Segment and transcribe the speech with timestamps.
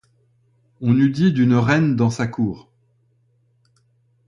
[0.81, 2.71] On eût dit d’une reine dans sa cour.